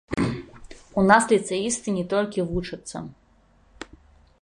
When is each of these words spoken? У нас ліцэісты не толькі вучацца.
У 1.01 1.03
нас 1.09 1.27
ліцэісты 1.33 1.87
не 1.99 2.05
толькі 2.15 2.47
вучацца. 2.53 3.07